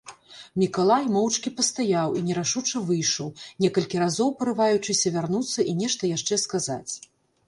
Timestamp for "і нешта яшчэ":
5.73-6.35